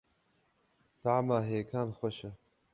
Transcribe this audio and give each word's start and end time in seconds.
Tahma 1.01 1.37
hêkan 1.47 1.89
xweş 1.97 2.17
e. 2.29 2.31